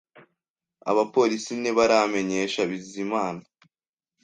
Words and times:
Abapolisi 0.91 1.51
ntibaramenyesha 1.61 2.61
Bizimana 2.71 3.43